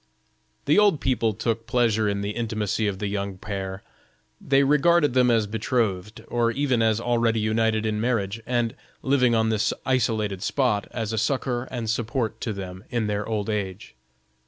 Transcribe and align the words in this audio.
The 0.65 0.79
old 0.79 0.99
people 0.99 1.31
took 1.35 1.67
pleasure 1.67 2.09
in 2.09 2.21
the 2.21 2.31
intimacy 2.31 2.87
of 2.87 2.97
the 2.97 3.05
young 3.05 3.37
pair; 3.37 3.83
they 4.43 4.63
regarded 4.63 5.13
them 5.13 5.29
as 5.29 5.45
betrothed, 5.45 6.23
or 6.27 6.49
even 6.49 6.81
as 6.81 6.99
already 6.99 7.39
united 7.39 7.85
in 7.85 8.01
marriage, 8.01 8.41
and 8.47 8.75
living 9.03 9.35
on 9.35 9.49
this 9.49 9.73
isolated 9.85 10.41
spot, 10.41 10.87
as 10.89 11.13
a 11.13 11.19
succor 11.19 11.65
and 11.65 11.87
support 11.87 12.41
to 12.41 12.51
them 12.51 12.83
in 12.89 13.05
their 13.05 13.27
old 13.27 13.47
age. 13.47 13.93